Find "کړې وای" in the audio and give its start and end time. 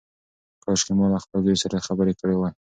2.19-2.53